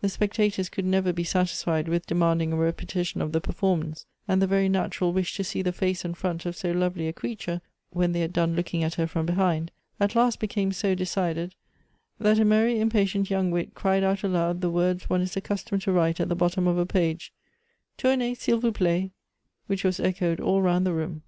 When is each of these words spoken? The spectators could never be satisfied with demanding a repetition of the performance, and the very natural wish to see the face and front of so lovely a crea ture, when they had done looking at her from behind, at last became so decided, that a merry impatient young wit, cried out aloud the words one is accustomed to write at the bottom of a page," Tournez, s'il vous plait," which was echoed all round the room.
The 0.00 0.08
spectators 0.08 0.70
could 0.70 0.86
never 0.86 1.12
be 1.12 1.22
satisfied 1.22 1.86
with 1.86 2.06
demanding 2.06 2.54
a 2.54 2.56
repetition 2.56 3.20
of 3.20 3.32
the 3.32 3.42
performance, 3.42 4.06
and 4.26 4.40
the 4.40 4.46
very 4.46 4.70
natural 4.70 5.12
wish 5.12 5.36
to 5.36 5.44
see 5.44 5.60
the 5.60 5.70
face 5.70 6.02
and 6.02 6.16
front 6.16 6.46
of 6.46 6.56
so 6.56 6.72
lovely 6.72 7.06
a 7.08 7.12
crea 7.12 7.36
ture, 7.36 7.60
when 7.90 8.12
they 8.12 8.20
had 8.20 8.32
done 8.32 8.56
looking 8.56 8.82
at 8.82 8.94
her 8.94 9.06
from 9.06 9.26
behind, 9.26 9.70
at 10.00 10.14
last 10.14 10.40
became 10.40 10.72
so 10.72 10.94
decided, 10.94 11.54
that 12.18 12.38
a 12.40 12.44
merry 12.46 12.80
impatient 12.80 13.28
young 13.28 13.50
wit, 13.50 13.74
cried 13.74 14.02
out 14.02 14.22
aloud 14.24 14.62
the 14.62 14.70
words 14.70 15.10
one 15.10 15.20
is 15.20 15.36
accustomed 15.36 15.82
to 15.82 15.92
write 15.92 16.20
at 16.20 16.30
the 16.30 16.34
bottom 16.34 16.66
of 16.66 16.78
a 16.78 16.86
page," 16.86 17.30
Tournez, 17.98 18.38
s'il 18.38 18.60
vous 18.60 18.72
plait," 18.72 19.10
which 19.66 19.84
was 19.84 20.00
echoed 20.00 20.40
all 20.40 20.62
round 20.62 20.86
the 20.86 20.94
room. 20.94 21.22